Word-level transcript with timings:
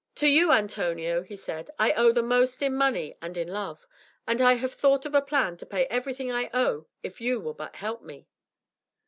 "To 0.15 0.25
you, 0.27 0.51
Antonio," 0.51 1.21
he 1.21 1.35
said, 1.35 1.69
"I 1.77 1.91
owe 1.91 2.11
the 2.11 2.23
most 2.23 2.63
in 2.63 2.73
money 2.75 3.15
and 3.21 3.37
in 3.37 3.47
love: 3.47 3.85
and 4.25 4.41
I 4.41 4.53
have 4.53 4.73
thought 4.73 5.05
of 5.05 5.13
a 5.13 5.21
plan 5.21 5.57
to 5.57 5.65
pay 5.67 5.85
everything 5.91 6.31
I 6.31 6.49
owe 6.55 6.87
if 7.03 7.21
you 7.21 7.39
will 7.39 7.53
but 7.53 7.75
help, 7.75 8.01
me." 8.01 8.27